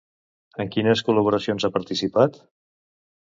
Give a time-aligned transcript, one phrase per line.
[0.63, 2.39] En quines col·laboracions ha participat?